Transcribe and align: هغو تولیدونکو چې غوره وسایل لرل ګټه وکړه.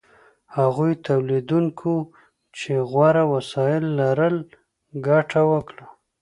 هغو 0.55 0.85
تولیدونکو 1.07 1.93
چې 2.57 2.71
غوره 2.89 3.23
وسایل 3.33 3.83
لرل 3.99 4.35
ګټه 5.07 5.41
وکړه. 5.51 5.85